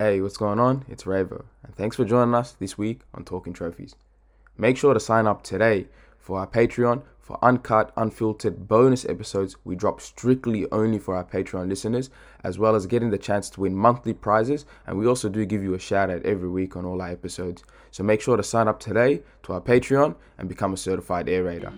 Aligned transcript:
Hey, 0.00 0.20
what's 0.20 0.36
going 0.36 0.60
on? 0.60 0.84
It's 0.88 1.06
Ravo, 1.06 1.44
and 1.64 1.74
thanks 1.74 1.96
for 1.96 2.04
joining 2.04 2.32
us 2.32 2.52
this 2.52 2.78
week 2.78 3.00
on 3.14 3.24
Talking 3.24 3.52
Trophies. 3.52 3.96
Make 4.56 4.76
sure 4.76 4.94
to 4.94 5.00
sign 5.00 5.26
up 5.26 5.42
today 5.42 5.88
for 6.20 6.38
our 6.38 6.46
Patreon 6.46 7.02
for 7.18 7.36
uncut, 7.42 7.92
unfiltered 7.96 8.68
bonus 8.68 9.04
episodes 9.06 9.56
we 9.64 9.74
drop 9.74 10.00
strictly 10.00 10.70
only 10.70 11.00
for 11.00 11.16
our 11.16 11.24
Patreon 11.24 11.68
listeners, 11.68 12.10
as 12.44 12.60
well 12.60 12.76
as 12.76 12.86
getting 12.86 13.10
the 13.10 13.18
chance 13.18 13.50
to 13.50 13.62
win 13.62 13.74
monthly 13.74 14.14
prizes. 14.14 14.66
And 14.86 14.96
we 14.96 15.08
also 15.08 15.28
do 15.28 15.44
give 15.44 15.64
you 15.64 15.74
a 15.74 15.80
shout 15.80 16.10
out 16.10 16.22
every 16.24 16.48
week 16.48 16.76
on 16.76 16.84
all 16.84 17.02
our 17.02 17.10
episodes. 17.10 17.64
So 17.90 18.04
make 18.04 18.20
sure 18.20 18.36
to 18.36 18.42
sign 18.44 18.68
up 18.68 18.78
today 18.78 19.22
to 19.42 19.54
our 19.54 19.60
Patreon 19.60 20.14
and 20.38 20.48
become 20.48 20.74
a 20.74 20.76
certified 20.76 21.28
air 21.28 21.42
raider. 21.42 21.72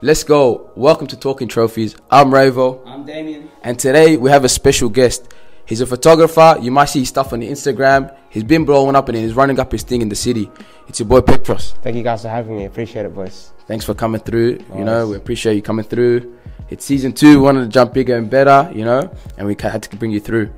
Let's 0.00 0.24
go. 0.24 0.70
Welcome 0.76 1.08
to 1.08 1.16
Talking 1.18 1.48
Trophies. 1.48 1.94
I'm 2.10 2.32
Ravo. 2.32 2.82
I'm 2.86 3.04
Damien. 3.04 3.50
And 3.62 3.78
today 3.78 4.16
we 4.16 4.30
have 4.30 4.44
a 4.44 4.48
special 4.48 4.88
guest. 4.88 5.34
He's 5.68 5.82
a 5.82 5.86
photographer. 5.86 6.56
You 6.62 6.70
might 6.70 6.86
see 6.86 7.00
his 7.00 7.10
stuff 7.10 7.34
on 7.34 7.40
the 7.40 7.48
Instagram. 7.48 8.16
He's 8.30 8.42
been 8.42 8.64
blowing 8.64 8.96
up 8.96 9.08
and 9.10 9.18
he's 9.18 9.34
running 9.34 9.60
up 9.60 9.70
his 9.70 9.82
thing 9.82 10.00
in 10.00 10.08
the 10.08 10.16
city. 10.16 10.50
It's 10.88 10.98
your 10.98 11.06
boy 11.06 11.20
Petros. 11.20 11.74
Thank 11.82 11.94
you 11.96 12.02
guys 12.02 12.22
for 12.22 12.28
having 12.28 12.56
me. 12.56 12.64
Appreciate 12.64 13.04
it, 13.04 13.14
boys. 13.14 13.52
Thanks 13.66 13.84
for 13.84 13.92
coming 13.92 14.22
through. 14.22 14.60
You 14.74 14.84
know, 14.84 15.08
we 15.08 15.16
appreciate 15.16 15.56
you 15.56 15.62
coming 15.62 15.84
through. 15.84 16.38
It's 16.70 16.86
season 16.86 17.12
two. 17.12 17.38
We 17.38 17.44
wanted 17.44 17.60
to 17.60 17.68
jump 17.68 17.92
bigger 17.92 18.16
and 18.16 18.30
better, 18.30 18.70
you 18.74 18.84
know, 18.86 19.10
and 19.36 19.46
we 19.46 19.54
had 19.60 19.82
to 19.82 19.96
bring 19.96 20.10
you 20.10 20.20
through. 20.20 20.50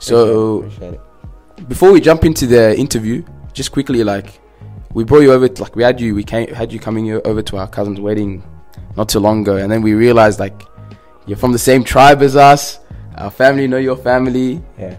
So 0.00 0.58
Appreciate 0.64 0.94
it. 0.94 1.00
Appreciate 1.00 1.58
it. 1.60 1.68
before 1.68 1.92
we 1.92 2.00
jump 2.00 2.24
into 2.24 2.46
the 2.48 2.76
interview, 2.76 3.24
just 3.52 3.70
quickly, 3.70 4.02
like 4.02 4.40
we 4.94 5.04
brought 5.04 5.20
you 5.20 5.32
over. 5.32 5.46
To, 5.48 5.62
like 5.62 5.76
we 5.76 5.84
had 5.84 6.00
you, 6.00 6.16
we 6.16 6.24
came 6.24 6.52
had 6.52 6.72
you 6.72 6.80
coming 6.80 7.12
over 7.24 7.40
to 7.42 7.56
our 7.58 7.68
cousin's 7.68 8.00
wedding 8.00 8.42
not 8.96 9.08
too 9.08 9.20
long 9.20 9.42
ago, 9.42 9.56
and 9.58 9.70
then 9.70 9.80
we 9.80 9.94
realized 9.94 10.40
like 10.40 10.60
you're 11.26 11.38
from 11.38 11.52
the 11.52 11.58
same 11.58 11.84
tribe 11.84 12.20
as 12.20 12.34
us. 12.34 12.80
Our 13.16 13.30
family 13.30 13.66
know 13.66 13.78
your 13.78 13.96
family. 13.96 14.62
Yeah, 14.78 14.96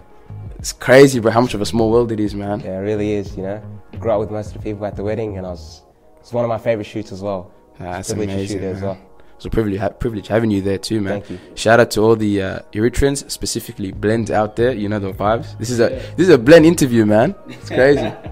It's 0.58 0.72
crazy, 0.72 1.20
bro. 1.20 1.30
How 1.30 1.40
much 1.40 1.54
of 1.54 1.60
a 1.60 1.66
small 1.66 1.90
world 1.90 2.10
it 2.12 2.18
is, 2.20 2.34
man. 2.34 2.60
yeah, 2.60 2.78
it 2.78 2.82
really 2.82 3.12
is. 3.12 3.36
You 3.36 3.42
know, 3.44 3.62
grew 3.98 4.10
up 4.10 4.20
with 4.20 4.30
most 4.30 4.48
of 4.48 4.54
the 4.54 4.58
people 4.70 4.84
at 4.86 4.96
the 4.96 5.04
wedding, 5.04 5.36
and 5.38 5.46
I 5.46 5.50
was 5.50 5.82
it's 6.20 6.32
one 6.32 6.44
of 6.44 6.48
my 6.48 6.58
favorite 6.58 6.84
shoots 6.84 7.12
as 7.12 7.22
well. 7.22 7.52
Ah, 7.80 7.92
that's 7.92 8.10
amazing. 8.10 8.58
shoot 8.58 8.64
as 8.64 8.82
well. 8.82 8.98
It's 9.36 9.44
a 9.46 9.50
privilege, 9.50 9.78
ha- 9.78 9.90
privilege 9.90 10.26
having 10.26 10.50
you 10.50 10.60
there 10.60 10.78
too, 10.78 11.00
man. 11.00 11.20
Thank 11.22 11.30
you. 11.30 11.38
Shout 11.54 11.78
out 11.78 11.92
to 11.92 12.00
all 12.00 12.16
the 12.16 12.42
uh, 12.42 12.58
Eritreans, 12.72 13.30
specifically 13.30 13.92
blends 13.92 14.32
out 14.32 14.56
there. 14.56 14.72
You 14.72 14.88
know 14.88 14.98
the 14.98 15.12
vibes. 15.12 15.56
This 15.58 15.70
is 15.70 15.78
a 15.78 15.90
this 16.16 16.26
is 16.26 16.30
a 16.30 16.38
blend 16.38 16.66
interview, 16.66 17.06
man. 17.06 17.36
It's 17.48 17.68
crazy. 17.68 18.12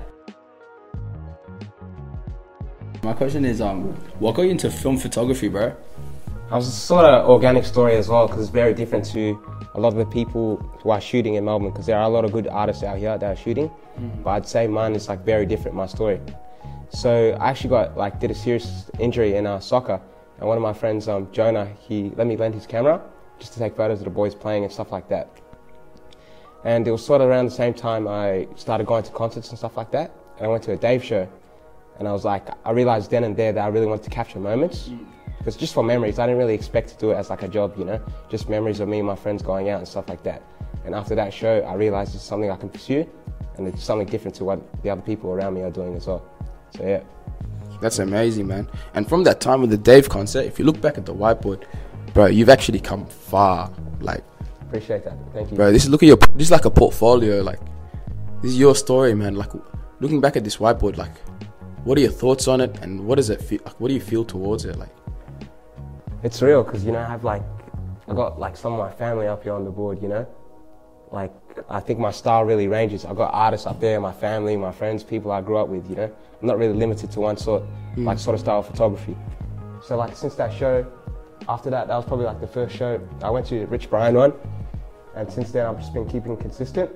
My 3.04 3.12
question 3.12 3.44
is, 3.44 3.60
um, 3.60 3.94
what 4.18 4.34
got 4.34 4.42
you 4.42 4.50
into 4.50 4.68
film 4.68 4.96
photography, 4.96 5.46
bro? 5.48 5.76
I 6.48 6.54
was 6.54 6.72
sort 6.72 7.04
of 7.04 7.28
organic 7.28 7.64
story 7.64 7.96
as 7.96 8.08
well 8.08 8.28
because 8.28 8.42
it's 8.42 8.50
very 8.50 8.72
different 8.72 9.04
to 9.06 9.36
a 9.74 9.80
lot 9.80 9.88
of 9.88 9.98
the 9.98 10.06
people 10.06 10.58
who 10.80 10.90
are 10.90 11.00
shooting 11.00 11.34
in 11.34 11.44
Melbourne 11.44 11.70
because 11.70 11.86
there 11.86 11.98
are 11.98 12.04
a 12.04 12.08
lot 12.08 12.24
of 12.24 12.30
good 12.30 12.46
artists 12.46 12.84
out 12.84 12.98
here 12.98 13.18
that 13.18 13.32
are 13.32 13.34
shooting, 13.34 13.68
but 14.22 14.30
I'd 14.30 14.46
say 14.46 14.68
mine 14.68 14.94
is 14.94 15.08
like 15.08 15.24
very 15.24 15.44
different. 15.44 15.76
My 15.76 15.86
story. 15.86 16.20
So 16.90 17.36
I 17.40 17.50
actually 17.50 17.70
got 17.70 17.96
like 17.96 18.20
did 18.20 18.30
a 18.30 18.34
serious 18.34 18.88
injury 19.00 19.34
in 19.34 19.44
uh, 19.44 19.58
soccer, 19.58 20.00
and 20.38 20.46
one 20.46 20.56
of 20.56 20.62
my 20.62 20.72
friends, 20.72 21.08
um, 21.08 21.28
Jonah, 21.32 21.68
he 21.80 22.12
let 22.14 22.28
me 22.28 22.36
lend 22.36 22.54
his 22.54 22.64
camera 22.64 23.02
just 23.40 23.52
to 23.54 23.58
take 23.58 23.74
photos 23.74 23.98
of 23.98 24.04
the 24.04 24.10
boys 24.10 24.32
playing 24.32 24.62
and 24.62 24.72
stuff 24.72 24.92
like 24.92 25.08
that. 25.08 25.28
And 26.64 26.86
it 26.86 26.92
was 26.92 27.04
sort 27.04 27.22
of 27.22 27.28
around 27.28 27.46
the 27.46 27.50
same 27.50 27.74
time 27.74 28.06
I 28.06 28.46
started 28.54 28.86
going 28.86 29.02
to 29.02 29.10
concerts 29.10 29.48
and 29.48 29.58
stuff 29.58 29.76
like 29.76 29.90
that. 29.90 30.12
And 30.36 30.46
I 30.46 30.48
went 30.48 30.62
to 30.62 30.72
a 30.72 30.76
Dave 30.76 31.02
show, 31.02 31.28
and 31.98 32.06
I 32.06 32.12
was 32.12 32.24
like, 32.24 32.46
I 32.64 32.70
realized 32.70 33.10
then 33.10 33.24
and 33.24 33.36
there 33.36 33.52
that 33.52 33.64
I 33.64 33.66
really 33.66 33.86
wanted 33.86 34.04
to 34.04 34.10
capture 34.10 34.38
moments. 34.38 34.90
Because 35.46 35.60
just 35.60 35.74
for 35.74 35.84
memories, 35.84 36.18
I 36.18 36.26
didn't 36.26 36.38
really 36.38 36.54
expect 36.54 36.88
to 36.88 36.96
do 36.96 37.12
it 37.12 37.14
as 37.14 37.30
like 37.30 37.44
a 37.44 37.46
job, 37.46 37.76
you 37.78 37.84
know, 37.84 38.04
just 38.28 38.48
memories 38.48 38.80
of 38.80 38.88
me 38.88 38.98
and 38.98 39.06
my 39.06 39.14
friends 39.14 39.44
going 39.44 39.70
out 39.70 39.78
and 39.78 39.86
stuff 39.86 40.08
like 40.08 40.24
that. 40.24 40.42
And 40.84 40.92
after 40.92 41.14
that 41.14 41.32
show, 41.32 41.60
I 41.60 41.74
realized 41.74 42.16
it's 42.16 42.24
something 42.24 42.50
I 42.50 42.56
can 42.56 42.68
pursue, 42.68 43.08
and 43.56 43.68
it's 43.68 43.84
something 43.84 44.08
different 44.08 44.34
to 44.38 44.44
what 44.44 44.82
the 44.82 44.90
other 44.90 45.02
people 45.02 45.30
around 45.30 45.54
me 45.54 45.62
are 45.62 45.70
doing 45.70 45.94
as 45.94 46.08
well. 46.08 46.28
So 46.76 46.84
yeah, 46.84 47.00
That's 47.80 48.00
amazing, 48.00 48.48
man. 48.48 48.68
And 48.94 49.08
from 49.08 49.22
that 49.22 49.40
time 49.40 49.60
with 49.60 49.70
the 49.70 49.78
Dave 49.78 50.08
concert, 50.08 50.40
if 50.46 50.58
you 50.58 50.64
look 50.64 50.80
back 50.80 50.98
at 50.98 51.06
the 51.06 51.14
whiteboard, 51.14 51.62
bro, 52.12 52.26
you've 52.26 52.48
actually 52.48 52.80
come 52.80 53.06
far. 53.06 53.72
Like, 54.00 54.24
appreciate 54.62 55.04
that. 55.04 55.16
Thank 55.32 55.52
you. 55.52 55.56
bro, 55.56 55.70
this 55.70 55.84
is 55.84 55.90
look 55.90 56.02
at 56.02 56.06
your 56.06 56.18
this 56.34 56.48
is 56.48 56.50
like 56.50 56.64
a 56.64 56.70
portfolio. 56.72 57.40
Like, 57.42 57.60
this 58.42 58.50
is 58.50 58.58
your 58.58 58.74
story, 58.74 59.14
man. 59.14 59.36
Like, 59.36 59.52
looking 60.00 60.20
back 60.20 60.34
at 60.36 60.42
this 60.42 60.56
whiteboard, 60.56 60.96
like, 60.96 61.16
what 61.84 61.96
are 61.98 62.00
your 62.00 62.10
thoughts 62.10 62.48
on 62.48 62.60
it, 62.60 62.76
and 62.82 63.06
what 63.06 63.14
does 63.14 63.30
it 63.30 63.40
feel? 63.40 63.60
Like, 63.64 63.78
what 63.80 63.86
do 63.86 63.94
you 63.94 64.00
feel 64.00 64.24
towards 64.24 64.64
it? 64.64 64.76
Like, 64.76 64.90
It's 66.26 66.42
real 66.42 66.64
because 66.64 66.84
you 66.84 66.90
know 66.90 66.98
I 66.98 67.06
have 67.06 67.22
like 67.22 67.44
I 68.08 68.12
got 68.12 68.40
like 68.40 68.56
some 68.56 68.72
of 68.72 68.80
my 68.80 68.90
family 68.90 69.28
up 69.28 69.44
here 69.44 69.52
on 69.52 69.64
the 69.64 69.70
board, 69.70 70.02
you 70.02 70.08
know. 70.08 70.26
Like 71.12 71.32
I 71.70 71.78
think 71.78 72.00
my 72.00 72.10
style 72.10 72.42
really 72.44 72.66
ranges. 72.66 73.04
I 73.04 73.14
got 73.14 73.32
artists 73.32 73.64
up 73.64 73.78
there, 73.78 74.00
my 74.00 74.12
family, 74.12 74.56
my 74.56 74.72
friends, 74.72 75.04
people 75.04 75.30
I 75.30 75.40
grew 75.40 75.56
up 75.56 75.68
with, 75.68 75.88
you 75.88 75.94
know. 75.94 76.12
I'm 76.40 76.46
not 76.48 76.58
really 76.58 76.72
limited 76.74 77.12
to 77.12 77.20
one 77.20 77.36
sort 77.36 77.62
hmm. 77.94 78.04
like 78.04 78.18
sort 78.18 78.34
of 78.34 78.40
style 78.40 78.58
of 78.58 78.66
photography. 78.66 79.16
So 79.80 79.96
like 79.96 80.16
since 80.16 80.34
that 80.34 80.52
show, 80.52 80.84
after 81.48 81.70
that, 81.70 81.86
that 81.86 81.94
was 81.94 82.04
probably 82.04 82.26
like 82.26 82.40
the 82.40 82.48
first 82.48 82.74
show 82.74 83.00
I 83.22 83.30
went 83.30 83.46
to 83.46 83.64
Rich 83.66 83.88
Brian 83.88 84.16
one, 84.16 84.32
and 85.14 85.30
since 85.30 85.52
then 85.52 85.64
I've 85.64 85.78
just 85.78 85.94
been 85.94 86.08
keeping 86.08 86.36
consistent. 86.36 86.90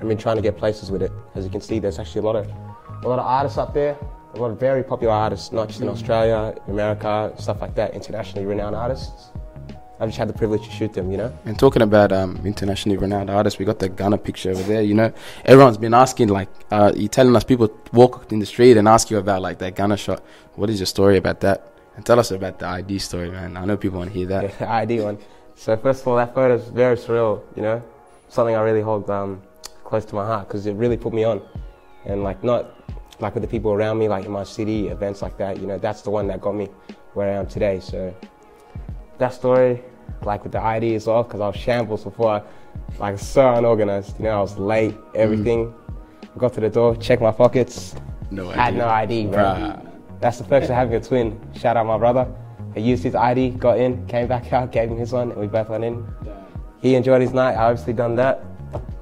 I've 0.00 0.06
been 0.06 0.16
trying 0.16 0.36
to 0.36 0.42
get 0.42 0.56
places 0.56 0.92
with 0.92 1.02
it. 1.02 1.10
As 1.34 1.44
you 1.44 1.50
can 1.50 1.60
see, 1.60 1.80
there's 1.80 1.98
actually 1.98 2.20
a 2.20 2.24
lot 2.30 2.36
of 2.36 2.46
a 3.02 3.08
lot 3.08 3.18
of 3.18 3.26
artists 3.26 3.58
up 3.58 3.74
there, 3.74 3.96
a 4.36 4.40
lot 4.40 4.50
of 4.50 4.58
very 4.58 4.82
popular 4.82 5.12
artists, 5.12 5.52
not 5.52 5.68
just 5.68 5.80
in 5.80 5.88
Australia, 5.88 6.54
America, 6.68 7.32
stuff 7.38 7.60
like 7.60 7.74
that, 7.74 7.94
internationally 7.94 8.46
renowned 8.46 8.74
artists. 8.74 9.30
I've 10.00 10.08
just 10.08 10.18
had 10.18 10.28
the 10.28 10.32
privilege 10.32 10.64
to 10.64 10.70
shoot 10.70 10.92
them, 10.92 11.10
you 11.10 11.16
know. 11.16 11.32
And 11.44 11.56
talking 11.58 11.82
about 11.82 12.12
um, 12.12 12.40
internationally 12.44 12.96
renowned 12.96 13.30
artists, 13.30 13.58
we 13.58 13.64
got 13.64 13.78
the 13.78 13.88
Gunner 13.88 14.18
picture 14.18 14.50
over 14.50 14.62
there. 14.64 14.82
You 14.82 14.94
know, 14.94 15.12
everyone's 15.44 15.78
been 15.78 15.94
asking, 15.94 16.28
like, 16.28 16.48
uh, 16.72 16.92
you 16.96 17.06
telling 17.06 17.34
us 17.36 17.44
people 17.44 17.70
walk 17.92 18.32
in 18.32 18.40
the 18.40 18.46
street 18.46 18.76
and 18.76 18.88
ask 18.88 19.10
you 19.10 19.18
about 19.18 19.40
like 19.40 19.58
that 19.58 19.76
Gunner 19.76 19.96
shot. 19.96 20.22
What 20.56 20.68
is 20.68 20.80
your 20.80 20.86
story 20.86 21.16
about 21.16 21.40
that? 21.40 21.70
And 21.96 22.04
tell 22.04 22.18
us 22.18 22.32
about 22.32 22.58
the 22.58 22.66
ID 22.66 22.98
story, 22.98 23.30
man. 23.30 23.56
I 23.56 23.64
know 23.64 23.76
people 23.76 23.98
want 23.98 24.12
to 24.12 24.18
hear 24.18 24.26
that. 24.26 24.42
Yeah, 24.50 24.58
the 24.58 24.68
ID 24.68 25.00
one. 25.00 25.18
So 25.54 25.76
first 25.76 26.02
of 26.02 26.08
all, 26.08 26.16
that 26.16 26.34
photo 26.34 26.56
is 26.56 26.68
very 26.68 26.96
surreal, 26.96 27.42
you 27.54 27.62
know, 27.62 27.80
something 28.28 28.56
I 28.56 28.60
really 28.62 28.80
hold 28.80 29.08
um, 29.08 29.42
close 29.84 30.04
to 30.06 30.16
my 30.16 30.26
heart 30.26 30.48
because 30.48 30.66
it 30.66 30.74
really 30.74 30.96
put 30.96 31.12
me 31.12 31.22
on, 31.22 31.40
and 32.04 32.24
like 32.24 32.42
not 32.42 32.73
like 33.20 33.34
with 33.34 33.42
the 33.42 33.48
people 33.48 33.72
around 33.72 33.98
me, 33.98 34.08
like 34.08 34.24
in 34.24 34.32
my 34.32 34.44
city, 34.44 34.88
events 34.88 35.22
like 35.22 35.36
that, 35.38 35.60
you 35.60 35.66
know, 35.66 35.78
that's 35.78 36.02
the 36.02 36.10
one 36.10 36.26
that 36.28 36.40
got 36.40 36.54
me 36.54 36.68
where 37.14 37.30
I 37.30 37.34
am 37.34 37.46
today. 37.46 37.80
So 37.80 38.14
that 39.18 39.34
story, 39.34 39.82
like 40.22 40.42
with 40.42 40.52
the 40.52 40.60
ID 40.60 40.94
as 40.94 41.06
well, 41.06 41.22
because 41.22 41.40
I 41.40 41.46
was 41.48 41.56
shambles 41.56 42.04
before, 42.04 42.30
I, 42.30 42.42
like 42.98 43.18
so 43.18 43.54
unorganized, 43.54 44.18
you 44.18 44.24
know, 44.24 44.38
I 44.38 44.40
was 44.40 44.58
late, 44.58 44.96
everything. 45.14 45.74
Got 46.36 46.54
to 46.54 46.60
the 46.60 46.70
door, 46.70 46.96
checked 46.96 47.22
my 47.22 47.30
pockets, 47.30 47.94
No 48.30 48.48
had 48.48 48.74
no 48.74 48.88
ID, 48.88 49.26
bro. 49.26 49.80
That's 50.20 50.38
the 50.38 50.44
perks 50.44 50.68
of 50.68 50.74
having 50.74 50.94
a 50.94 51.00
twin. 51.00 51.38
Shout 51.54 51.76
out 51.76 51.86
my 51.86 51.98
brother. 51.98 52.26
He 52.74 52.80
used 52.80 53.04
his 53.04 53.14
ID, 53.14 53.50
got 53.50 53.78
in, 53.78 54.04
came 54.06 54.26
back 54.26 54.52
out, 54.52 54.72
gave 54.72 54.90
him 54.90 54.96
his 54.96 55.12
one, 55.12 55.30
and 55.30 55.40
we 55.40 55.46
both 55.46 55.68
went 55.68 55.84
in. 55.84 56.04
He 56.80 56.96
enjoyed 56.96 57.22
his 57.22 57.32
night. 57.32 57.54
I 57.54 57.64
obviously 57.70 57.92
done 57.92 58.16
that. 58.16 58.44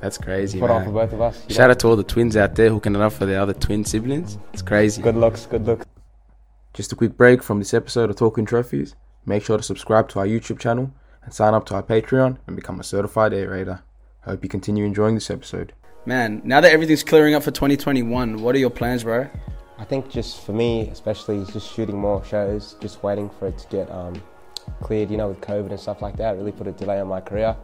That's 0.03 0.19
crazy, 0.19 0.59
Put 0.59 0.69
on 0.69 0.83
for 0.85 0.91
man. 0.91 1.07
both 1.07 1.13
of 1.13 1.21
us. 1.21 1.43
Shout 1.49 1.69
know. 1.69 1.71
out 1.71 1.79
to 1.79 1.87
all 1.89 1.97
the 1.97 2.03
twins 2.03 2.37
out 2.37 2.57
there 2.57 2.71
hooking 2.71 2.97
it 2.97 3.01
up 3.01 3.13
for 3.13 3.25
their 3.25 3.41
other 3.41 3.55
twin 3.55 3.85
siblings. 3.85 4.37
It's 4.53 4.61
crazy. 4.61 5.01
Good 5.01 5.15
looks, 5.15 5.47
good 5.47 5.65
looks. 5.65 5.87
Just 6.75 6.93
a 6.93 6.97
quick 6.97 7.17
break 7.17 7.41
from 7.41 7.61
this 7.61 7.73
episode 7.73 8.11
of 8.11 8.17
Talking 8.17 8.45
Trophies. 8.45 8.97
Make 9.27 9.45
sure 9.45 9.57
to 9.57 9.63
subscribe 9.63 10.09
to 10.09 10.19
our 10.19 10.27
YouTube 10.27 10.59
channel 10.59 10.93
and 11.23 11.33
sign 11.33 11.55
up 11.55 11.67
to 11.67 11.77
our 11.77 11.85
Patreon 11.85 12.39
and 12.49 12.57
become 12.57 12.81
a 12.81 12.83
certified 12.83 13.33
air 13.33 13.51
raider. 13.51 13.85
Hope 14.23 14.43
you 14.43 14.49
continue 14.49 14.85
enjoying 14.85 15.15
this 15.15 15.31
episode. 15.31 15.73
Man, 16.05 16.43
now 16.45 16.61
that 16.61 16.73
everything's 16.73 17.05
clearing 17.05 17.35
up 17.37 17.45
for 17.45 17.53
2021, 17.53 18.43
what 18.43 18.57
are 18.57 18.59
your 18.59 18.71
plans, 18.71 19.05
bro? 19.05 19.29
I 19.79 19.85
think 19.85 20.11
just 20.11 20.45
for 20.45 20.53
me, 20.53 20.89
especially, 20.89 21.45
just 21.53 21.73
shooting 21.73 21.97
more 21.97 22.25
shows, 22.25 22.75
just 22.81 23.05
waiting 23.05 23.31
for 23.39 23.47
it 23.47 23.59
to 23.59 23.69
get 23.69 23.89
um, 23.93 24.21
cleared, 24.81 25.13
you 25.13 25.17
know, 25.17 25.29
with 25.29 25.41
COVID 25.41 25.71
and 25.71 25.79
stuff 25.79 26.03
like 26.03 26.17
that. 26.17 26.37
Really 26.37 26.51
put 26.51 26.67
a 26.67 26.73
delay 26.73 27.01
on 27.01 27.07
my 27.07 27.21
career. 27.21 27.57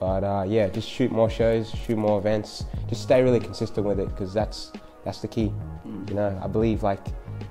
But 0.00 0.22
uh, 0.24 0.44
yeah, 0.46 0.68
just 0.68 0.88
shoot 0.88 1.10
more 1.10 1.28
shows, 1.28 1.70
shoot 1.70 1.96
more 1.96 2.18
events, 2.18 2.64
just 2.88 3.02
stay 3.02 3.22
really 3.22 3.40
consistent 3.40 3.86
with 3.86 3.98
it 3.98 4.08
because 4.08 4.32
that's 4.32 4.72
that's 5.04 5.20
the 5.20 5.28
key. 5.28 5.52
You 6.08 6.14
know, 6.14 6.40
I 6.42 6.46
believe 6.46 6.82
like 6.82 7.04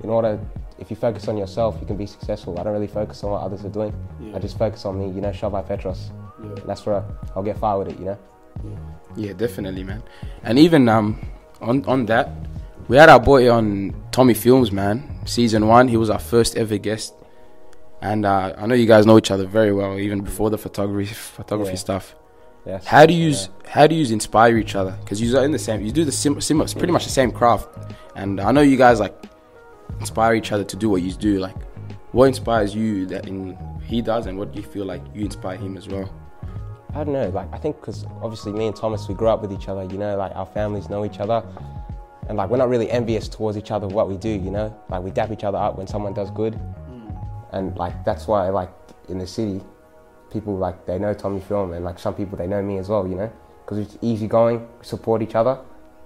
in 0.03 0.09
order, 0.09 0.39
if 0.79 0.89
you 0.89 0.95
focus 0.95 1.27
on 1.27 1.37
yourself, 1.37 1.77
you 1.81 1.87
can 1.87 1.97
be 1.97 2.05
successful. 2.05 2.59
I 2.59 2.63
don't 2.63 2.73
really 2.73 2.87
focus 2.87 3.23
on 3.23 3.31
what 3.31 3.41
others 3.41 3.65
are 3.65 3.69
doing. 3.69 3.93
I 4.33 4.39
just 4.39 4.57
focus 4.57 4.85
on 4.85 4.99
me. 4.99 5.07
You 5.07 5.21
know, 5.21 5.49
by 5.49 5.61
Petros. 5.61 6.11
And 6.41 6.57
that's 6.59 6.85
where 6.85 7.03
I'll 7.35 7.43
get 7.43 7.57
far 7.57 7.79
with 7.79 7.89
it. 7.89 7.99
You 7.99 8.05
know. 8.05 8.17
Yeah, 9.15 9.33
definitely, 9.33 9.83
man. 9.83 10.03
And 10.43 10.59
even 10.59 10.87
um, 10.87 11.19
on 11.61 11.83
on 11.85 12.05
that, 12.05 12.29
we 12.87 12.97
had 12.97 13.09
our 13.09 13.19
boy 13.19 13.51
on 13.51 13.93
Tommy 14.11 14.33
Films, 14.33 14.71
man. 14.71 15.03
Season 15.25 15.67
one, 15.67 15.87
he 15.87 15.97
was 15.97 16.09
our 16.09 16.19
first 16.19 16.55
ever 16.55 16.77
guest, 16.77 17.13
and 18.01 18.25
uh, 18.25 18.53
I 18.57 18.65
know 18.67 18.75
you 18.75 18.85
guys 18.85 19.05
know 19.05 19.17
each 19.17 19.31
other 19.31 19.45
very 19.45 19.73
well, 19.73 19.97
even 19.99 20.21
before 20.21 20.49
the 20.49 20.57
photography 20.57 21.13
photography 21.13 21.71
Yeah. 21.71 21.77
stuff. 21.77 22.15
Yes. 22.67 22.85
How 22.85 23.05
do 23.05 23.13
you 23.13 23.23
use 23.27 23.49
how 23.65 23.87
do 23.87 23.95
you 23.95 24.13
inspire 24.13 24.57
each 24.57 24.75
other? 24.75 24.91
Because 24.99 25.21
you 25.21 25.37
are 25.37 25.45
in 25.45 25.51
the 25.51 25.59
same, 25.59 25.81
you 25.81 25.91
do 25.91 26.03
the 26.03 26.11
sim, 26.11 26.39
sim, 26.41 26.61
it's 26.61 26.73
pretty 26.73 26.91
much 26.91 27.05
the 27.05 27.11
same 27.11 27.31
craft, 27.31 27.69
and 28.15 28.41
I 28.41 28.51
know 28.51 28.61
you 28.61 28.75
guys 28.75 28.99
like 28.99 29.15
inspire 29.99 30.35
each 30.35 30.51
other 30.51 30.65
to 30.65 30.75
do 30.75 30.89
what 30.89 31.01
you 31.01 31.13
do. 31.13 31.39
Like, 31.39 31.55
what 32.11 32.25
inspires 32.25 32.75
you 32.75 33.05
that 33.07 33.27
in 33.27 33.57
he 33.85 34.01
does, 34.01 34.25
and 34.25 34.37
what 34.37 34.51
do 34.51 34.59
you 34.61 34.67
feel 34.67 34.85
like 34.85 35.01
you 35.15 35.23
inspire 35.23 35.55
him 35.55 35.77
as 35.77 35.87
well? 35.87 36.13
I 36.93 37.05
don't 37.05 37.13
know. 37.13 37.29
Like 37.29 37.47
I 37.53 37.57
think 37.57 37.79
because 37.79 38.05
obviously 38.21 38.51
me 38.51 38.67
and 38.67 38.75
Thomas 38.75 39.07
we 39.07 39.15
grew 39.15 39.29
up 39.29 39.41
with 39.41 39.53
each 39.53 39.69
other. 39.69 39.83
You 39.83 39.97
know, 39.97 40.17
like 40.17 40.35
our 40.35 40.45
families 40.45 40.89
know 40.89 41.05
each 41.05 41.19
other, 41.19 41.41
and 42.27 42.37
like 42.37 42.49
we're 42.49 42.57
not 42.57 42.67
really 42.67 42.91
envious 42.91 43.29
towards 43.29 43.57
each 43.57 43.71
other 43.71 43.87
what 43.87 44.09
we 44.09 44.17
do. 44.17 44.29
You 44.29 44.51
know, 44.51 44.77
like 44.89 45.03
we 45.03 45.11
dap 45.11 45.31
each 45.31 45.45
other 45.45 45.57
up 45.57 45.77
when 45.77 45.87
someone 45.87 46.13
does 46.13 46.31
good, 46.31 46.53
mm. 46.53 47.47
and 47.53 47.77
like 47.77 48.03
that's 48.03 48.27
why 48.27 48.49
like 48.49 48.71
in 49.07 49.19
the 49.19 49.27
city, 49.27 49.61
people 50.37 50.55
like 50.57 50.85
they 50.85 50.99
know 50.99 51.13
Tommy 51.13 51.39
Film, 51.39 51.73
and 51.73 51.83
like 51.83 51.99
some 51.99 52.13
people 52.13 52.37
they 52.37 52.47
know 52.47 52.61
me 52.61 52.77
as 52.77 52.89
well. 52.89 53.07
You 53.07 53.15
know, 53.15 53.31
because 53.63 53.79
it's 53.79 53.97
easygoing, 54.01 54.67
support 54.81 55.21
each 55.21 55.35
other, 55.35 55.59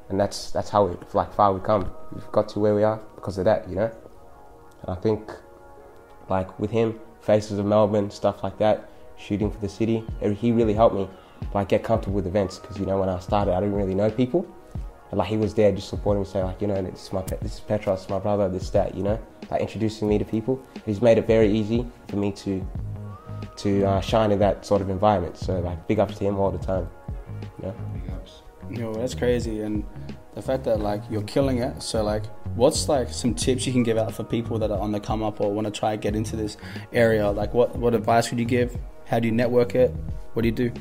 and 0.09 0.19
that's 0.19 0.51
that's 0.51 0.69
how 0.69 0.85
we, 0.85 0.95
like 1.13 1.33
far 1.33 1.53
we 1.53 1.59
come. 1.59 1.91
We've 2.13 2.31
got 2.31 2.47
to 2.49 2.59
where 2.59 2.75
we 2.75 2.83
are 2.83 2.99
because 3.15 3.37
of 3.37 3.45
that. 3.45 3.69
You 3.69 3.75
know, 3.75 3.91
and 4.83 4.89
I 4.89 4.95
think 4.95 5.31
like 6.29 6.59
with 6.59 6.71
him, 6.71 6.99
Faces 7.21 7.59
of 7.59 7.65
Melbourne, 7.65 8.09
stuff 8.09 8.43
like 8.43 8.57
that, 8.59 8.89
shooting 9.17 9.51
for 9.51 9.59
the 9.59 9.69
city. 9.69 10.03
He 10.21 10.51
really 10.51 10.73
helped 10.73 10.95
me 10.95 11.07
like 11.53 11.69
get 11.69 11.83
comfortable 11.83 12.15
with 12.15 12.27
events 12.27 12.59
because 12.59 12.77
you 12.79 12.85
know 12.85 12.99
when 12.99 13.09
I 13.09 13.19
started, 13.19 13.53
I 13.53 13.59
didn't 13.59 13.75
really 13.75 13.95
know 13.95 14.09
people. 14.09 14.47
And 15.11 15.17
like 15.17 15.27
he 15.27 15.37
was 15.37 15.53
there 15.53 15.71
just 15.73 15.89
supporting 15.89 16.23
me, 16.23 16.29
saying 16.29 16.45
like 16.45 16.61
you 16.61 16.67
know 16.67 16.81
this 16.81 17.03
is 17.03 17.13
my 17.13 17.21
this 17.41 17.55
is 17.55 17.59
Petros, 17.59 18.07
my 18.09 18.19
brother, 18.19 18.47
this 18.49 18.69
that 18.71 18.95
you 18.95 19.03
know, 19.03 19.19
like 19.49 19.61
introducing 19.61 20.07
me 20.07 20.17
to 20.17 20.25
people. 20.25 20.63
He's 20.85 21.01
made 21.01 21.17
it 21.17 21.27
very 21.27 21.51
easy 21.51 21.85
for 22.07 22.15
me 22.15 22.31
to 22.43 22.65
to 23.63 23.83
uh, 23.83 24.01
shine 24.01 24.31
in 24.31 24.39
that 24.39 24.65
sort 24.65 24.81
of 24.81 24.89
environment. 24.89 25.37
So 25.37 25.59
like 25.59 25.87
big 25.87 25.99
ups 25.99 26.17
to 26.17 26.23
him 26.23 26.37
all 26.37 26.51
the 26.51 26.65
time. 26.65 26.89
You 27.59 27.67
know? 27.67 27.75
Yo, 28.69 28.93
that's 28.93 29.13
crazy, 29.15 29.61
and 29.61 29.83
the 30.33 30.41
fact 30.41 30.63
that 30.63 30.79
like 30.79 31.01
you're 31.09 31.23
killing 31.23 31.57
it. 31.57 31.81
So 31.81 32.03
like, 32.03 32.25
what's 32.55 32.87
like 32.87 33.09
some 33.09 33.33
tips 33.35 33.67
you 33.67 33.73
can 33.73 33.83
give 33.83 33.97
out 33.97 34.13
for 34.13 34.23
people 34.23 34.57
that 34.59 34.71
are 34.71 34.79
on 34.79 34.91
the 34.93 34.99
come 34.99 35.23
up 35.23 35.41
or 35.41 35.51
want 35.51 35.65
to 35.65 35.71
try 35.71 35.93
and 35.93 36.01
get 36.01 36.15
into 36.15 36.35
this 36.35 36.55
area? 36.93 37.29
Like, 37.29 37.53
what 37.53 37.75
what 37.75 37.93
advice 37.93 38.29
would 38.29 38.39
you 38.39 38.45
give? 38.45 38.77
How 39.05 39.19
do 39.19 39.27
you 39.27 39.33
network 39.33 39.75
it? 39.75 39.89
What 40.33 40.43
do 40.43 40.47
you 40.47 40.55
do? 40.55 40.71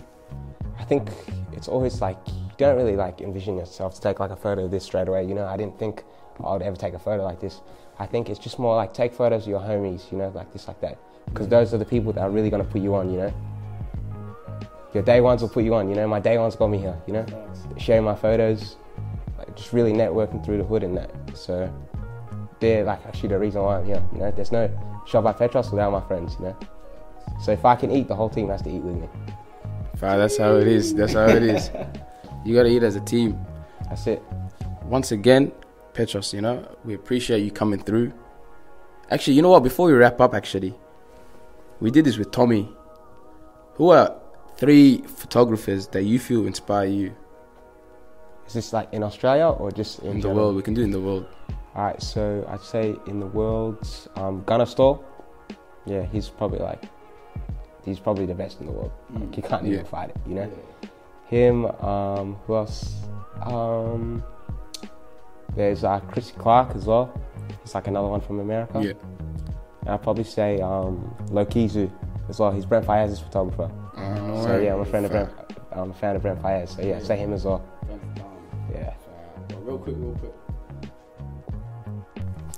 I 0.79 0.85
think 0.85 1.11
it's 1.53 1.67
always 1.67 2.01
like 2.01 2.17
you 2.29 2.51
don't 2.59 2.77
really 2.77 2.97
like 2.97 3.21
envision 3.21 3.57
yourself 3.57 3.95
to 3.97 4.01
take 4.01 4.21
like 4.21 4.31
a 4.31 4.37
photo 4.37 4.67
of 4.67 4.71
this 4.71 4.85
straight 4.85 5.09
away. 5.09 5.25
You 5.25 5.35
know, 5.35 5.47
I 5.47 5.57
didn't 5.57 5.79
think 5.79 6.05
I 6.45 6.53
would 6.53 6.63
ever 6.63 6.77
take 6.77 6.95
a 6.95 6.99
photo 6.99 7.25
like 7.25 7.41
this. 7.41 7.61
I 7.99 8.07
think 8.07 8.31
it's 8.31 8.39
just 8.39 8.59
more 8.59 8.77
like 8.77 8.95
take 8.95 9.13
photos 9.13 9.43
of 9.43 9.49
your 9.49 9.61
homies, 9.61 10.11
you 10.13 10.19
know, 10.19 10.31
like 10.35 10.53
this, 10.53 10.69
like 10.69 10.81
that, 10.81 10.97
because 11.33 11.49
those 11.49 11.73
are 11.73 11.79
the 11.79 11.85
people 11.85 12.13
that 12.13 12.21
are 12.21 12.31
really 12.31 12.51
gonna 12.51 12.65
put 12.65 12.81
you 12.81 12.95
on. 12.95 13.11
You 13.11 13.19
know, 13.19 13.35
your 14.93 15.03
day 15.03 15.21
ones 15.21 15.43
will 15.43 15.49
put 15.49 15.65
you 15.65 15.75
on. 15.75 15.89
You 15.89 15.95
know, 15.95 16.07
my 16.07 16.21
day 16.21 16.39
ones 16.39 16.57
got 16.57 16.69
me 16.69 16.79
here. 16.79 16.97
You 17.07 17.15
know, 17.15 17.27
sharing 17.79 18.05
my 18.05 18.15
photos, 18.15 18.77
like 19.39 19.57
just 19.57 19.73
really 19.73 19.93
networking 19.93 20.45
through 20.45 20.59
the 20.59 20.65
hood 20.65 20.83
and 20.83 20.97
that. 20.97 21.11
So 21.35 21.73
they're 22.61 22.85
like 22.85 23.05
actually 23.07 23.31
the 23.31 23.39
reason 23.39 23.63
why 23.63 23.79
I'm 23.79 23.87
here. 23.87 24.03
You 24.13 24.19
know, 24.19 24.31
there's 24.31 24.53
no 24.53 24.69
Shots 25.07 25.25
by 25.25 25.33
Petros 25.33 25.71
without 25.71 25.91
my 25.91 26.01
friends. 26.03 26.37
You 26.39 26.47
know, 26.47 26.57
so 27.43 27.53
if 27.53 27.65
I 27.65 27.75
can 27.75 27.91
eat, 27.91 28.09
the 28.09 28.15
whole 28.15 28.29
team 28.29 28.49
has 28.49 28.63
to 28.63 28.71
eat 28.71 28.83
with 28.83 28.97
me. 28.97 29.09
Fam, 29.97 30.19
that's 30.19 30.37
how 30.37 30.57
it 30.57 30.67
is. 30.67 30.95
That's 30.95 31.15
how 31.15 31.27
it 31.27 31.43
is. 31.43 31.71
You 32.45 32.55
gotta 32.55 32.69
eat 32.69 32.83
as 32.83 32.97
a 32.97 33.01
team. 33.01 33.39
That's 33.89 34.07
it. 34.07 34.23
Once 34.85 35.13
again, 35.13 35.53
Petros, 35.95 36.33
you 36.33 36.41
know, 36.41 36.67
we 36.85 36.95
appreciate 36.95 37.41
you 37.41 37.51
coming 37.51 37.81
through. 37.81 38.13
Actually, 39.11 39.35
you 39.35 39.43
know 39.43 39.51
what? 39.51 39.63
Before 39.63 39.87
we 39.87 39.93
wrap 39.93 40.21
up, 40.21 40.35
actually, 40.35 40.75
we 41.81 41.91
did 41.91 42.05
this 42.05 42.17
with 42.19 42.31
Tommy. 42.31 42.69
Who 43.75 43.91
are 43.91 44.15
three 44.57 44.99
photographers 45.03 45.87
that 45.89 46.03
you 46.03 46.19
feel 46.19 46.47
inspire 46.47 46.87
you 46.87 47.15
Is 48.47 48.53
this 48.53 48.73
like 48.73 48.93
in 48.93 49.03
Australia 49.03 49.49
or 49.49 49.71
just 49.71 50.01
in, 50.01 50.09
in 50.09 50.17
the 50.17 50.23
general? 50.23 50.37
world? 50.37 50.57
We 50.57 50.63
can 50.63 50.75
do 50.75 50.83
it 50.83 50.85
in 50.85 50.91
the 50.91 51.01
world. 51.01 51.27
All 51.75 51.85
right, 51.85 52.03
so 52.03 52.45
I'd 52.49 52.61
say 52.63 52.97
in 53.07 53.21
the 53.21 53.27
world, 53.27 53.87
um, 54.17 54.43
Gunner 54.45 54.67
Stahl. 54.67 55.05
Yeah, 55.87 56.05
he's 56.05 56.29
probably 56.29 56.59
like, 56.59 56.83
he's 57.85 58.01
probably 58.01 58.27
the 58.27 58.35
best 58.35 58.61
in 58.61 58.67
the 58.67 58.73
world. 58.73 58.93
Like, 59.15 59.37
you 59.37 59.43
can't 59.43 59.65
even 59.67 59.85
fight 59.87 60.11
it, 60.11 60.17
you 60.27 60.35
know. 60.35 60.51
Him. 61.27 61.67
Um, 61.81 62.35
who 62.47 62.57
else? 62.57 62.97
Um, 63.43 64.23
there's 65.55 65.85
uh, 65.85 66.01
Chris 66.01 66.33
Clark 66.33 66.75
as 66.75 66.87
well. 66.87 67.19
He's 67.63 67.75
like 67.75 67.87
another 67.87 68.09
one 68.09 68.21
from 68.21 68.41
America. 68.41 68.83
Yeah. 68.83 68.93
And 69.81 69.91
I'd 69.91 70.03
probably 70.03 70.25
say 70.25 70.61
um, 70.61 71.15
Lokizu 71.31 71.91
as 72.29 72.39
well. 72.39 72.51
He's 72.53 72.67
Brent 72.67 72.87
Faiyaz's 72.87 73.21
photographer. 73.21 73.71
Uh, 73.97 74.43
So 74.43 74.59
yeah, 74.59 74.75
I'm 74.75 74.81
a 74.81 74.85
friend 74.85 75.07
of 75.07 75.13
Brent. 75.13 75.31
I'm 75.73 75.91
a 75.91 75.95
fan 75.95 76.17
of 76.17 76.23
Brent 76.23 76.43
Fayez. 76.43 76.77
So 76.77 76.83
yeah, 76.83 76.99
say 77.01 77.17
him 77.17 77.33
as 77.33 77.45
well. 77.45 77.65
Yeah. 78.73 78.95
Real 79.63 79.79
quick, 79.79 79.97
real 79.99 80.15
quick. 80.17 80.33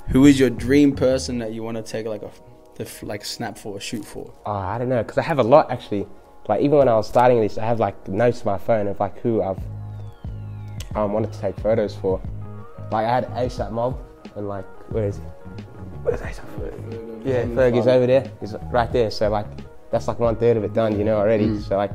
Who 0.08 0.26
is 0.26 0.38
your 0.38 0.50
dream 0.50 0.94
person 0.94 1.38
that 1.38 1.52
you 1.52 1.62
want 1.62 1.76
to 1.78 1.82
take 1.82 2.06
like 2.06 2.22
a 2.22 2.30
the 2.76 2.88
like 3.02 3.24
snap 3.24 3.56
for 3.58 3.76
or 3.76 3.80
shoot 3.80 4.04
for? 4.04 4.32
Oh, 4.46 4.52
I 4.52 4.78
don't 4.78 4.88
know, 4.88 5.02
because 5.02 5.18
I 5.18 5.22
have 5.22 5.38
a 5.38 5.42
lot 5.42 5.70
actually. 5.70 6.06
Like 6.48 6.60
even 6.60 6.78
when 6.78 6.88
I 6.88 6.94
was 6.94 7.08
starting 7.08 7.40
this, 7.40 7.56
I 7.56 7.64
have 7.64 7.78
like 7.80 8.08
notes 8.08 8.40
on 8.40 8.52
my 8.52 8.58
phone 8.58 8.88
of 8.88 8.98
like 8.98 9.18
who 9.20 9.42
I've 9.42 9.58
um, 10.94 11.12
wanted 11.12 11.32
to 11.32 11.40
take 11.40 11.58
photos 11.60 11.94
for. 11.94 12.20
Like 12.90 13.06
I 13.06 13.10
had 13.14 13.26
ASAP 13.30 13.70
Mob, 13.72 13.98
and 14.36 14.48
like 14.48 14.64
where 14.92 15.06
is 15.06 15.16
he? 15.16 15.22
ASAP? 16.04 17.24
Yeah, 17.24 17.44
Fergie's 17.44 17.86
over 17.86 18.06
there. 18.06 18.30
He's 18.40 18.54
right 18.70 18.92
there. 18.92 19.10
So 19.10 19.28
like 19.28 19.46
that's 19.90 20.08
like 20.08 20.18
one 20.18 20.36
third 20.36 20.56
of 20.56 20.64
it 20.64 20.74
done, 20.74 20.98
you 20.98 21.04
know 21.04 21.16
already. 21.16 21.60
So 21.60 21.76
like 21.76 21.92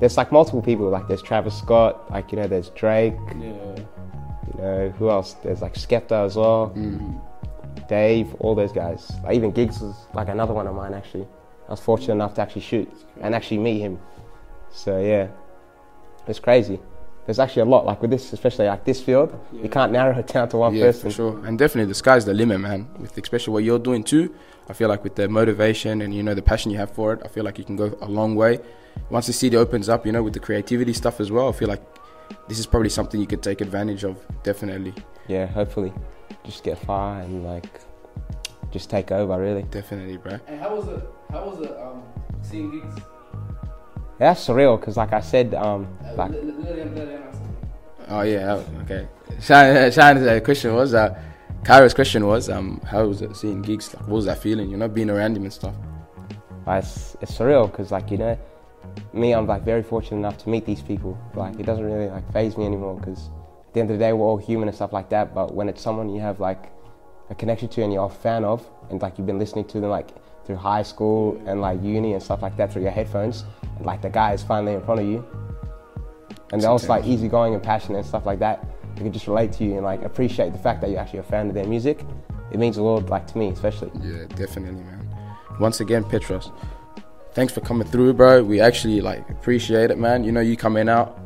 there's 0.00 0.16
like 0.16 0.32
multiple 0.32 0.62
people. 0.62 0.88
Like 0.88 1.06
there's 1.08 1.22
Travis 1.22 1.56
Scott. 1.56 2.10
Like 2.10 2.32
you 2.32 2.38
know 2.38 2.46
there's 2.46 2.70
Drake. 2.70 3.14
Yeah. 3.38 3.44
You 3.44 4.60
know 4.60 4.94
who 4.98 5.10
else? 5.10 5.34
There's 5.34 5.62
like 5.62 5.74
Skepta 5.74 6.24
as 6.26 6.36
well. 6.36 6.72
Dave, 7.88 8.34
all 8.36 8.54
those 8.54 8.72
guys. 8.72 9.12
Like 9.22 9.36
even 9.36 9.50
Giggs 9.50 9.80
was 9.80 9.94
like 10.14 10.28
another 10.28 10.54
one 10.54 10.66
of 10.66 10.74
mine 10.74 10.94
actually. 10.94 11.26
I 11.68 11.70
was 11.70 11.80
fortunate 11.80 12.14
enough 12.14 12.34
to 12.34 12.42
actually 12.42 12.62
shoot 12.62 12.90
and 13.20 13.34
actually 13.34 13.58
meet 13.58 13.80
him. 13.80 13.98
So 14.70 15.00
yeah, 15.00 15.28
it's 16.26 16.38
crazy. 16.40 16.80
There's 17.26 17.38
actually 17.38 17.62
a 17.62 17.66
lot 17.66 17.86
like 17.86 18.02
with 18.02 18.10
this, 18.10 18.32
especially 18.32 18.66
like 18.66 18.84
this 18.84 19.02
field. 19.02 19.32
You 19.52 19.68
can't 19.68 19.92
narrow 19.92 20.18
it 20.18 20.26
down 20.26 20.48
to 20.50 20.58
one 20.58 20.74
Yeah, 20.74 20.84
person. 20.86 21.10
for 21.10 21.14
sure. 21.14 21.46
And 21.46 21.58
definitely 21.58 21.88
the 21.88 21.94
sky's 21.94 22.24
the 22.26 22.34
limit, 22.34 22.60
man. 22.60 22.86
With 22.98 23.16
especially 23.16 23.52
what 23.54 23.64
you're 23.64 23.78
doing 23.78 24.04
too. 24.04 24.34
I 24.68 24.72
feel 24.74 24.88
like 24.88 25.02
with 25.04 25.14
the 25.14 25.28
motivation 25.28 26.02
and 26.02 26.14
you 26.14 26.22
know 26.22 26.34
the 26.34 26.42
passion 26.42 26.70
you 26.70 26.78
have 26.78 26.90
for 26.90 27.12
it, 27.14 27.20
I 27.24 27.28
feel 27.28 27.44
like 27.44 27.58
you 27.58 27.64
can 27.64 27.76
go 27.76 27.96
a 28.02 28.08
long 28.08 28.34
way. 28.34 28.60
Once 29.10 29.26
the 29.26 29.32
city 29.32 29.56
opens 29.56 29.88
up, 29.88 30.04
you 30.06 30.12
know, 30.12 30.22
with 30.22 30.34
the 30.34 30.40
creativity 30.40 30.92
stuff 30.92 31.18
as 31.20 31.30
well, 31.30 31.48
I 31.48 31.52
feel 31.52 31.68
like 31.68 31.82
this 32.48 32.58
is 32.58 32.66
probably 32.66 32.88
something 32.90 33.20
you 33.20 33.26
could 33.26 33.42
take 33.42 33.60
advantage 33.60 34.04
of. 34.04 34.16
Definitely, 34.42 34.94
Yeah, 35.26 35.46
hopefully, 35.46 35.92
just 36.44 36.62
get 36.62 36.78
far 36.78 37.20
and 37.20 37.44
like 37.44 37.80
just 38.70 38.88
take 38.90 39.10
over. 39.12 39.38
Really, 39.40 39.62
definitely, 39.64 40.16
bro. 40.18 40.38
And 40.46 40.60
how 40.60 40.76
was 40.76 40.88
it? 40.88 41.02
How 41.30 41.44
was 41.48 41.60
it? 41.60 41.76
Um, 41.76 42.02
seeing 42.42 42.70
Giggs. 42.70 43.02
That's 44.18 44.46
surreal 44.46 44.78
because 44.78 44.96
like 44.96 45.12
I 45.12 45.20
said, 45.20 45.54
um, 45.54 45.88
like. 46.16 46.32
Oh 48.08 48.20
yeah, 48.20 48.62
okay. 48.82 49.08
Shine, 49.40 49.90
Shine's 49.90 50.26
uh, 50.26 50.40
question 50.40 50.74
was, 50.74 50.94
uh, 50.94 51.18
Kyra's 51.64 51.94
question 51.94 52.26
was, 52.26 52.50
um, 52.50 52.80
how 52.86 53.06
was 53.06 53.22
it 53.22 53.34
seeing 53.34 53.62
Giggs? 53.62 53.94
Like, 53.94 54.02
what 54.02 54.16
was 54.16 54.26
that 54.26 54.38
feeling? 54.38 54.70
You 54.70 54.76
know, 54.76 54.88
being 54.88 55.10
around 55.10 55.36
him 55.36 55.44
and 55.44 55.52
stuff. 55.52 55.74
It's, 56.66 57.16
it's 57.20 57.32
surreal 57.32 57.70
because 57.70 57.92
like 57.92 58.10
you 58.10 58.16
know 58.16 58.38
me 59.12 59.32
i'm 59.32 59.46
like 59.46 59.62
very 59.62 59.82
fortunate 59.82 60.16
enough 60.16 60.38
to 60.38 60.48
meet 60.48 60.64
these 60.64 60.82
people 60.82 61.18
like 61.34 61.58
it 61.58 61.66
doesn't 61.66 61.84
really 61.84 62.08
like 62.08 62.30
phase 62.32 62.56
me 62.56 62.64
anymore 62.64 62.96
because 62.98 63.28
at 63.66 63.74
the 63.74 63.80
end 63.80 63.90
of 63.90 63.98
the 63.98 64.04
day 64.04 64.12
we're 64.12 64.26
all 64.26 64.36
human 64.36 64.68
and 64.68 64.74
stuff 64.74 64.92
like 64.92 65.08
that 65.10 65.34
but 65.34 65.54
when 65.54 65.68
it's 65.68 65.82
someone 65.82 66.08
you 66.08 66.20
have 66.20 66.40
like 66.40 66.72
a 67.30 67.34
connection 67.34 67.68
to 67.68 67.82
and 67.82 67.92
you're 67.92 68.06
a 68.06 68.10
fan 68.10 68.44
of 68.44 68.66
and 68.90 69.00
like 69.02 69.18
you've 69.18 69.26
been 69.26 69.38
listening 69.38 69.64
to 69.64 69.80
them 69.80 69.90
like 69.90 70.08
through 70.46 70.56
high 70.56 70.82
school 70.82 71.40
and 71.46 71.60
like 71.60 71.82
uni 71.82 72.12
and 72.12 72.22
stuff 72.22 72.42
like 72.42 72.56
that 72.56 72.72
through 72.72 72.82
your 72.82 72.90
headphones 72.90 73.44
and 73.76 73.86
like 73.86 74.02
the 74.02 74.10
guy 74.10 74.32
is 74.32 74.42
finally 74.42 74.74
in 74.74 74.82
front 74.82 75.00
of 75.00 75.06
you 75.06 75.24
and 76.52 76.60
they're 76.60 76.70
also 76.70 76.88
like 76.88 77.04
easygoing 77.04 77.54
and 77.54 77.62
passionate 77.62 77.98
and 77.98 78.06
stuff 78.06 78.26
like 78.26 78.38
that 78.38 78.66
they 78.94 79.02
can 79.02 79.12
just 79.12 79.26
relate 79.26 79.52
to 79.52 79.64
you 79.64 79.74
and 79.74 79.82
like 79.84 80.02
appreciate 80.02 80.52
the 80.52 80.58
fact 80.58 80.80
that 80.80 80.90
you're 80.90 81.00
actually 81.00 81.18
a 81.18 81.22
fan 81.22 81.48
of 81.48 81.54
their 81.54 81.66
music 81.66 82.04
it 82.50 82.58
means 82.58 82.76
a 82.76 82.82
lot 82.82 83.08
like 83.08 83.26
to 83.26 83.38
me 83.38 83.48
especially 83.48 83.90
Yeah, 84.00 84.26
definitely, 84.36 84.82
man. 84.82 85.08
Once 85.60 85.80
again, 85.80 86.04
Petros, 86.04 86.50
thanks 87.32 87.52
for 87.52 87.60
coming 87.60 87.86
through, 87.86 88.14
bro. 88.14 88.42
We 88.42 88.60
actually 88.60 89.00
like 89.00 89.28
appreciate 89.30 89.90
it, 89.90 89.98
man. 89.98 90.24
You 90.24 90.32
know, 90.32 90.40
you 90.40 90.56
coming 90.56 90.88
out 90.88 91.18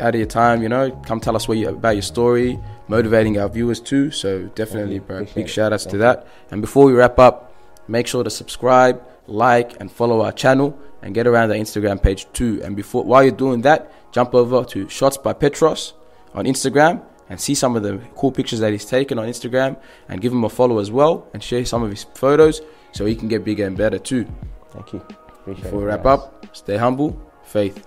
out 0.00 0.14
of 0.14 0.18
your 0.18 0.26
time. 0.26 0.62
You 0.62 0.68
know, 0.68 0.90
come 1.04 1.20
tell 1.20 1.36
us 1.36 1.48
what 1.48 1.58
you 1.58 1.68
about 1.68 1.90
your 1.90 2.02
story, 2.02 2.58
motivating 2.88 3.38
our 3.38 3.48
viewers 3.48 3.80
too. 3.80 4.10
So 4.10 4.44
definitely, 4.54 4.98
bro. 4.98 5.16
Appreciate 5.16 5.34
Big 5.34 5.48
shout 5.48 5.72
outs 5.72 5.86
to 5.86 5.98
that. 5.98 6.26
And 6.50 6.60
before 6.60 6.84
we 6.84 6.92
wrap 6.92 7.18
up, 7.18 7.49
make 7.90 8.06
sure 8.06 8.22
to 8.24 8.30
subscribe, 8.30 9.02
like, 9.26 9.78
and 9.80 9.90
follow 9.90 10.22
our 10.22 10.32
channel, 10.32 10.78
and 11.02 11.14
get 11.14 11.26
around 11.26 11.48
the 11.48 11.54
Instagram 11.56 12.02
page 12.02 12.26
too. 12.32 12.60
And 12.62 12.76
before 12.76 13.04
while 13.04 13.22
you're 13.22 13.32
doing 13.32 13.62
that, 13.62 13.92
jump 14.12 14.34
over 14.34 14.64
to 14.64 14.88
Shots 14.88 15.16
by 15.16 15.32
Petros 15.32 15.94
on 16.34 16.44
Instagram 16.44 17.02
and 17.28 17.40
see 17.40 17.54
some 17.54 17.76
of 17.76 17.82
the 17.82 17.98
cool 18.16 18.32
pictures 18.32 18.60
that 18.60 18.72
he's 18.72 18.84
taken 18.84 19.18
on 19.18 19.26
Instagram 19.26 19.76
and 20.08 20.20
give 20.20 20.32
him 20.32 20.44
a 20.44 20.48
follow 20.48 20.78
as 20.78 20.90
well 20.90 21.26
and 21.32 21.42
share 21.42 21.64
some 21.64 21.82
of 21.82 21.90
his 21.90 22.04
photos 22.14 22.60
so 22.92 23.06
he 23.06 23.14
can 23.16 23.28
get 23.28 23.44
bigger 23.44 23.66
and 23.66 23.76
better 23.76 23.98
too. 23.98 24.26
thank 24.70 24.92
you 24.92 25.00
appreciate 25.40 25.62
Before 25.64 25.78
we 25.80 25.84
wrap 25.86 26.02
guys. 26.04 26.18
up, 26.18 26.46
stay 26.56 26.76
humble, 26.76 27.18
faith. 27.44 27.86